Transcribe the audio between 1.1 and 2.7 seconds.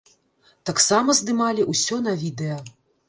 здымалі ўсё на відэа.